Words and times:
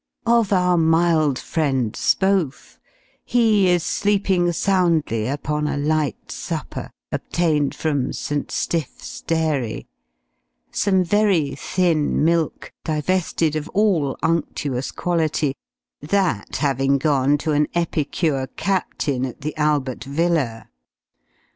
Of 0.25 0.51
our 0.51 0.77
mild 0.77 1.37
friend, 1.37 1.93
Spohf, 1.93 2.79
he 3.23 3.69
is 3.69 3.83
sleeping 3.83 4.51
soundly 4.51 5.27
upon 5.27 5.67
a 5.67 5.77
light 5.77 6.31
supper 6.31 6.89
obtained 7.11 7.75
from 7.75 8.11
"St. 8.11 8.49
Stiff's 8.49 9.21
dairy" 9.21 9.85
some 10.71 11.03
very 11.03 11.53
thin 11.53 12.25
milk, 12.25 12.73
divested 12.83 13.55
of 13.55 13.69
all 13.75 14.17
unctuous 14.23 14.89
quality 14.89 15.55
that 16.01 16.55
having 16.55 16.97
gone 16.97 17.37
to 17.37 17.51
an 17.51 17.67
epicure 17.75 18.47
Captain, 18.57 19.23
at 19.23 19.41
the 19.41 19.55
Albert 19.55 20.03
Villa. 20.05 20.67